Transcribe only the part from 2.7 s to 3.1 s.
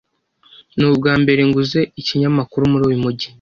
muri uyu